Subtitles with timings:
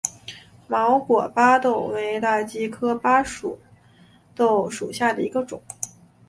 [0.67, 3.23] 毛果巴豆为大戟科巴
[4.33, 5.61] 豆属下的一个种。